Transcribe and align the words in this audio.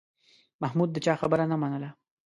محمود 0.61 0.89
د 0.93 0.97
چا 1.05 1.13
خبره 1.21 1.45
نه 1.51 1.57
منله. 1.61 1.89